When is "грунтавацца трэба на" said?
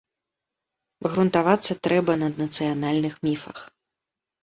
1.09-2.33